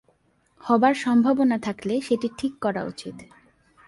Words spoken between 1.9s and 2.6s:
সেটি ঠিক